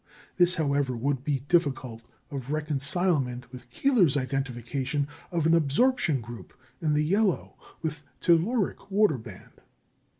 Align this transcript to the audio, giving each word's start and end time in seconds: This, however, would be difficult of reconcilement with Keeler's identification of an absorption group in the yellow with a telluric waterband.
This, 0.37 0.55
however, 0.55 0.97
would 0.97 1.23
be 1.23 1.41
difficult 1.47 2.01
of 2.31 2.51
reconcilement 2.51 3.51
with 3.51 3.69
Keeler's 3.69 4.17
identification 4.17 5.07
of 5.31 5.45
an 5.45 5.53
absorption 5.53 6.21
group 6.21 6.55
in 6.81 6.93
the 6.95 7.05
yellow 7.05 7.55
with 7.83 7.99
a 7.99 8.03
telluric 8.19 8.89
waterband. 8.89 9.61